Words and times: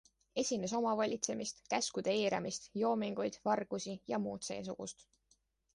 Esines 0.43 0.71
omavolitsemist, 0.77 1.61
käskude 1.75 2.15
eiramist, 2.23 2.67
joominguid, 2.85 3.39
vargusi 3.51 3.97
ja 4.15 4.25
muud 4.27 4.51
seesugust. 4.51 5.09